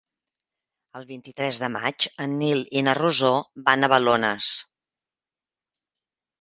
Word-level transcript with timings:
El 0.99 1.03
vint-i-tres 1.09 1.59
de 1.65 1.69
maig 1.75 2.07
en 2.25 2.33
Nil 2.41 2.65
i 2.81 2.85
na 2.89 2.97
Rosó 3.01 3.31
van 3.69 3.89
a 3.89 3.93
Balones. 3.95 4.51